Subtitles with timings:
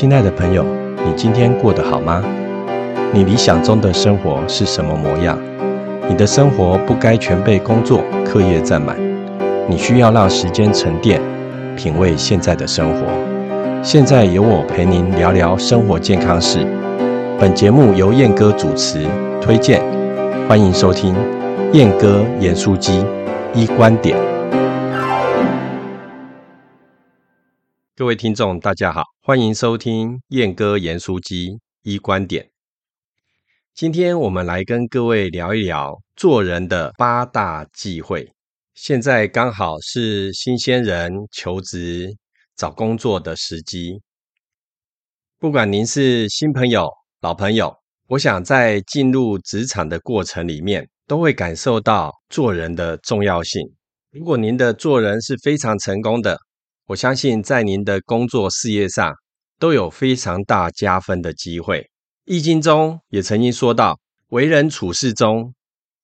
[0.00, 0.64] 亲爱的朋友，
[1.04, 2.22] 你今天过得好吗？
[3.12, 5.36] 你理想中的生活是什么模样？
[6.08, 8.96] 你的生活不该全被工作、课业占满，
[9.66, 11.20] 你需要让时间沉淀，
[11.74, 13.08] 品味现在的生活。
[13.82, 16.64] 现在由我陪您聊聊生活健康事。
[17.36, 19.04] 本节目由燕哥主持
[19.40, 19.82] 推荐，
[20.48, 21.12] 欢迎收听
[21.72, 23.04] 燕哥严书机
[23.52, 24.16] 一观点。
[27.98, 32.48] 各位听众，大家好，欢迎收听燕哥言书机一观点。
[33.74, 38.32] 今天我们来跟各位聊一聊做人的八大忌讳。
[38.76, 42.14] 现在刚好是新鲜人求职、
[42.54, 44.00] 找工作的时机。
[45.40, 46.88] 不管您是新朋友、
[47.20, 47.74] 老朋友，
[48.06, 53.60] 我想在进入职场的过程里面，都会感受到做人的重要性。
[54.12, 56.38] 如果您的做人是非常成功的，
[56.88, 59.14] 我相信在您的工作事业上
[59.58, 61.86] 都有非常大加分的机会。
[62.24, 65.52] 易经中也曾经说到，为人处事中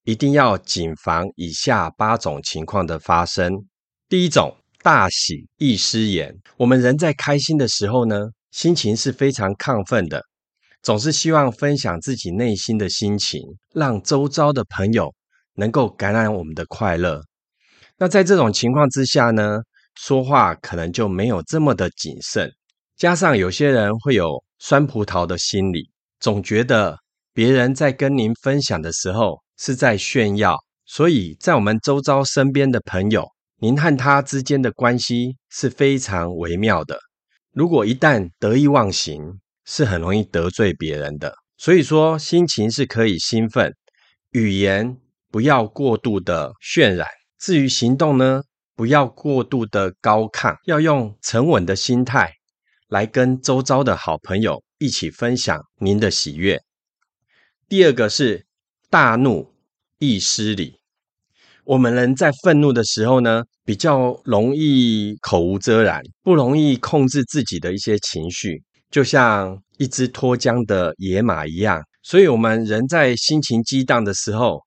[0.05, 3.51] 一定要谨防以下八种情况的发生。
[4.11, 6.37] 第一种，大喜易失言。
[6.59, 8.19] 我们人在开心的时候呢，
[8.51, 10.23] 心情是非常亢奋的，
[10.83, 13.41] 总是希望分享自己内心的心情，
[13.73, 15.11] 让周遭的朋友
[15.55, 17.23] 能够感染我们的快乐。
[17.97, 19.61] 那在这种情况之下呢？
[19.95, 22.50] 说话可能就没有这么的谨慎，
[22.97, 26.98] 加上有些人会有酸葡萄的心理，总觉得
[27.33, 33.27] 别人在跟您分享的时候是在炫耀，所以在我们周遭身边的朋友，
[33.59, 36.98] 您和他之间的关系是非常微妙的。
[37.53, 41.34] 如果一旦得意忘形，是很容易得罪别人的。
[41.56, 43.73] 所以说，心情是可以兴奋，
[44.33, 44.97] 语言
[45.31, 47.06] 不要过度的渲染。
[47.39, 48.42] 至于行动呢？
[48.77, 52.33] 不要过度的高亢，要用沉稳的心态
[52.89, 56.61] 来跟周遭的好朋友一起分享您的喜悦。
[57.68, 58.45] 第二个是
[58.90, 59.52] 大怒
[59.98, 60.79] 易失礼。
[61.64, 71.83] 我们人在愤怒的时候呢，比较容易口无遮拦，不容易控制自己的一些情绪，就像一只脱缰的野马一样。
[72.02, 74.61] 所以，我们人在心情激荡的时候，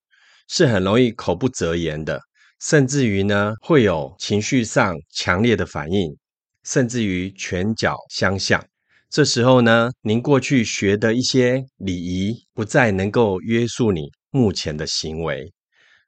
[0.48, 2.20] 是很容易口不择言的。
[2.60, 6.18] 甚至于呢，会有情绪上强烈的反应，
[6.64, 8.64] 甚至于拳脚相向。
[9.10, 15.54] 这时候呢，您过去学的一些礼仪不再能够约束你目前的行为。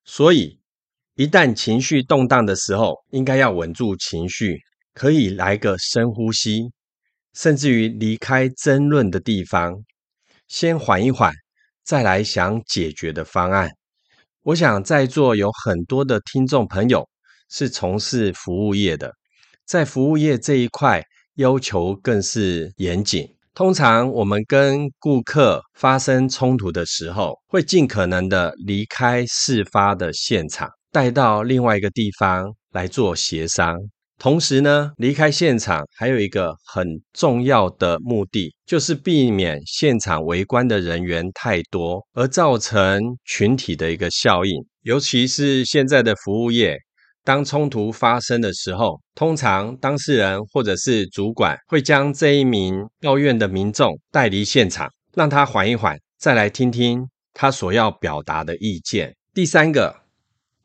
[0.03, 0.59] 所以，
[1.15, 4.59] 一旦情绪动荡的时候，应该要稳住情绪，
[4.93, 6.71] 可以来个深呼吸，
[7.33, 9.73] 甚至于离开争论的地方，
[10.47, 11.31] 先缓一缓，
[11.83, 13.69] 再来想解决的方案。
[14.43, 17.07] 我想在座有很多的听众朋友
[17.49, 19.13] 是从事服务业的，
[19.65, 21.03] 在服务业这一块
[21.35, 23.27] 要求更是严谨。
[23.53, 33.75] 通常我们跟顾客发生冲突的时候，会尽可能的离开事发的现场，带到另外一个地方来做协商。
[34.19, 44.61] 同时呢，离开现场还有一个很重要的目的，就是避免现场围观的人员太多，而造成群体的一个效应。
[44.81, 46.77] 尤其是现在的服务业，
[47.23, 59.15] 当冲突发生的时候，通常当事人或者是主管会将这一名抱怨的民众带离现场，让他缓一缓，再来听听他所要表达的意见。
[59.33, 59.95] 第三个，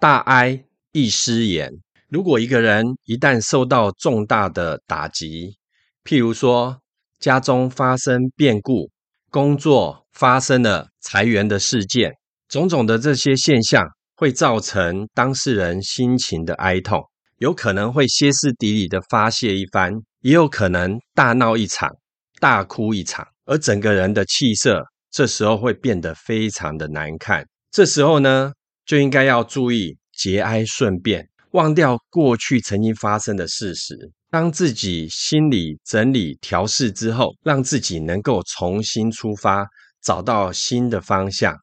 [0.00, 1.83] 大哀易失言。
[2.14, 5.56] 如果一个人一旦受到重大的打击，
[6.04, 6.78] 譬如说
[7.18, 8.88] 家中发生变故、
[9.32, 12.12] 工作发生了裁员的事件，
[12.48, 17.02] 种种的这些现象会造成当事人心情的哀痛，
[17.38, 21.90] 有可能会歇斯底里的发泄一番，也有可能大闹一场、
[22.38, 27.44] 大哭一场，而整个人的气色这时候会变得非常的难看。
[27.72, 28.52] 这时候呢，
[28.86, 31.28] 就应该要注意节哀顺变。
[31.54, 33.96] 忘掉过去曾经发生的事实，
[34.28, 39.64] 当自己心理整理调试之后，让自己能够重新出发，
[40.02, 41.56] 找到新的方向，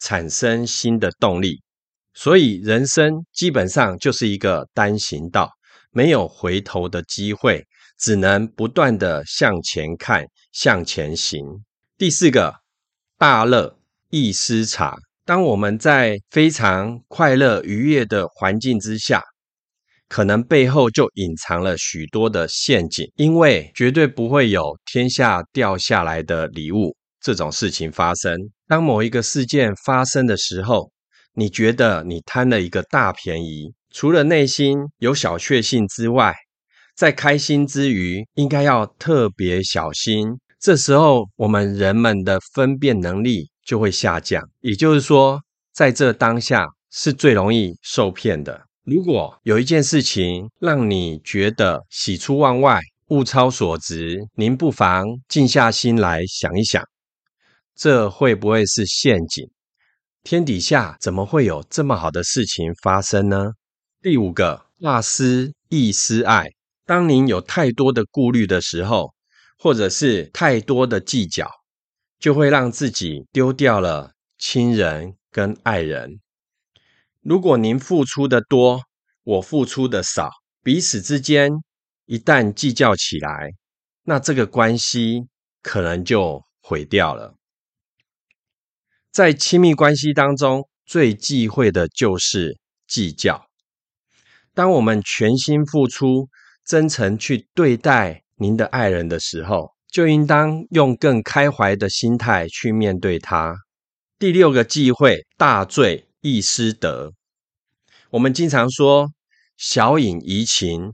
[0.00, 1.62] 产生新的动力。
[2.12, 5.48] 所以，人生基本上就是一个单行道，
[5.92, 7.64] 没有回头的机会，
[8.00, 11.40] 只能不断的向前看，向前行。
[11.96, 12.52] 第四个，
[13.16, 13.78] 大乐
[14.10, 14.96] 易失察。
[15.24, 19.22] 当我们在非常快乐愉悦的环境之下。
[20.08, 28.36] 可能背后就隐藏了许多的陷阱，因为绝对不会有天下掉下来的礼物这种事情发生。
[28.68, 30.90] 当某一个事件发生的时候，
[31.34, 36.34] 你觉得你贪了一个大便宜，除了内心有小确幸之外，
[36.96, 40.38] 在开心之余，应该要特别小心。
[40.58, 44.42] 这时候，我们人们的分辨能力就会下降。
[44.60, 45.40] 也就是说，
[45.74, 48.62] 在这当下是最容易受骗的。
[48.86, 52.78] 如果有一件事情让你觉得喜出望外、
[53.08, 56.80] 物超所值，您不妨静下心来想一想，
[57.74, 59.44] 这会不会是陷阱？
[60.22, 63.50] 天底下怎么会有这么好的事情发生呢？
[64.00, 66.46] 第五个，大思亦思爱。
[66.84, 69.12] 当您有太多的顾虑的时候，
[69.58, 71.50] 或者是太多的计较，
[72.20, 76.20] 就会让自己丢掉了亲人跟爱人。
[77.28, 78.80] 如果您付出的多，
[79.24, 80.30] 我付出的少，
[80.62, 81.50] 彼此之间
[82.04, 83.50] 一旦计较起来，
[84.04, 85.26] 那这个关系
[85.60, 87.34] 可能就毁掉了。
[89.10, 93.44] 在亲密关系当中，最忌讳的就是计较。
[94.54, 96.28] 当我们全心付出、
[96.64, 103.56] 真诚去对待您的爱人的时候，就应当用更开怀的心态去面对他。
[104.16, 107.12] 第六个忌讳，大醉易失德。
[108.10, 109.08] 我们经常说
[109.56, 110.92] 小饮怡情，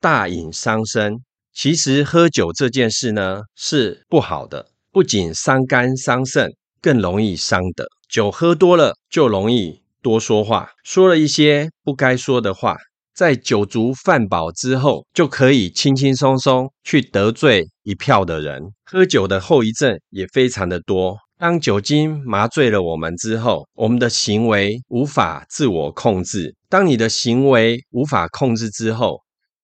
[0.00, 1.22] 大饮伤身。
[1.54, 6.50] 其实喝酒这件事呢是不好的，不仅伤肝伤肾，
[6.80, 7.86] 更容易伤德。
[8.08, 12.76] 酒喝多了就容易多说话，说了一些不该说的话。
[13.14, 18.72] 在酒足饭饱之后，就可以轻轻松松去得罪一票的人。
[18.84, 21.18] 喝酒的后遗症也非常的多。
[21.42, 26.54] 当酒精麻醉了我们之后，我们的行为无法自我控制。
[26.68, 29.18] 当你的行为无法控制之后，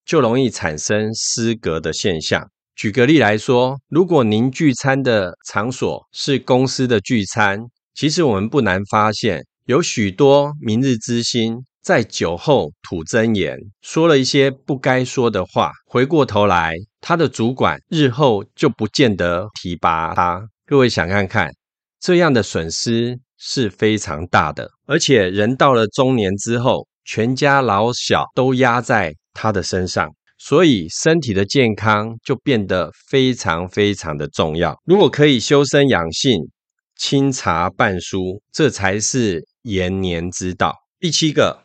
[0.04, 2.44] 就容易产生失格的现象。
[2.75, 7.60] 举个例来说，如果您聚餐的场所是公司的聚餐，
[7.94, 15.70] 其实我们不难发现，有许多明日之星在酒后吐真言，说了一些不该说的话。
[15.86, 20.42] 回过头来，他的主管日后就不见得提拔他。
[20.66, 21.52] 各位想看看。
[22.00, 30.08] 这样的损失是非常大的，而且人到了中年之后，全家老小都压在他的身上，
[30.38, 34.80] 所以身体的健康就变得非常非常的重要。
[34.84, 36.48] 如果可以修身养性，
[36.96, 40.74] 清茶半书，这才是延年之道。
[41.00, 41.64] 第七个，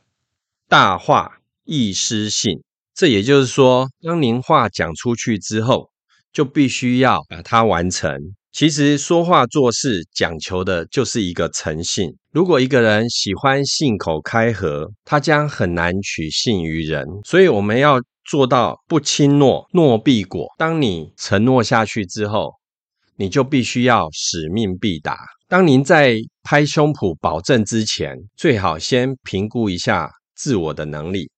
[0.68, 2.62] 大话易失信，
[2.94, 5.90] 这也就是说，当您话讲出去之后，
[6.32, 8.16] 就必须要把它完成。
[8.54, 12.16] 其实说话做事讲求的就是一个诚信。
[12.32, 17.04] 如果一个人喜欢信口开河，他将很难取信于人。
[17.26, 20.46] 所以我们要做到不轻诺，诺必果。
[20.60, 22.52] 当你承诺下去之后，
[23.16, 25.18] 你就必须要使命必达。
[25.48, 31.32] 当您在拍胸脯保证之前，最好先评估一下自我的能力。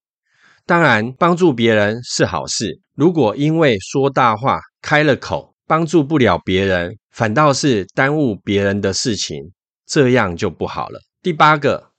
[0.66, 2.82] 当然，帮助别人是好事。
[2.94, 9.52] 如果因为说大话开了口，帮助不了别人，反倒是耽误别人的事情，
[9.86, 11.00] 这样就不好了。
[11.22, 11.92] 第八个，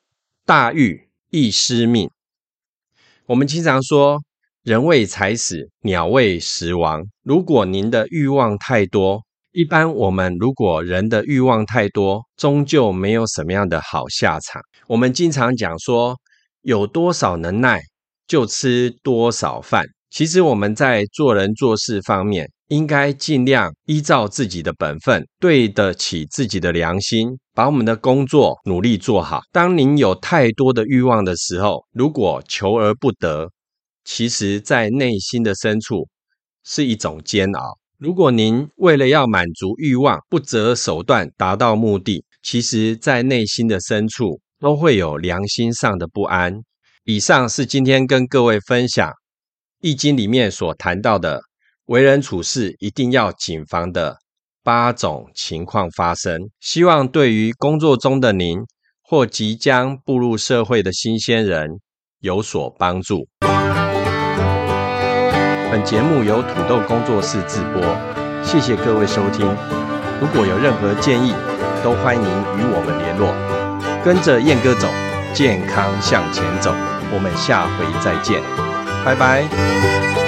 [0.45, 2.09] 大欲易失命。
[3.27, 4.23] 我们经常说，
[4.63, 7.03] 人为财死，鸟为食亡。
[7.25, 14.63] 如果您的欲望太多，一般我们如果人的欲望太多，终究没有什么样的好下场。
[14.87, 16.17] 我们经常讲说，
[16.63, 17.81] 有多少能耐
[18.29, 19.85] 就吃多少饭。
[20.11, 29.41] 其实我们在做人做事方面，应该尽量依照自己的本分，对得起自己的良心，把我们的工作努力做好。
[29.53, 33.49] 当您有太多的欲望的时候，如果求而不得，
[34.05, 36.08] 其实在内心的深处
[36.65, 37.79] 是一种煎熬。
[37.99, 46.63] 如果您为了要满足欲望，不择手段达到目的，其实在内心的深处都会有良心上的不安。
[47.05, 49.08] 以上是今天跟各位分享
[49.81, 51.41] 《易经》里面所谈到的。
[51.86, 54.16] 为人处事一定要谨防的
[54.64, 58.58] 八种情况发生，希望对于工作中的您
[59.02, 61.78] 或即将步入社会的新鲜人
[62.20, 63.28] 有所帮助。
[65.70, 67.81] 本节目由土豆工作室制播，
[68.43, 69.46] 谢谢各位收听。
[70.20, 71.32] 如果有任何建议，
[71.84, 73.32] 都欢迎与我们联络。
[74.05, 74.88] 跟着燕哥走，
[75.32, 76.72] 健康向前走。
[77.12, 78.43] 我们下回再见，
[79.05, 80.26] 拜拜。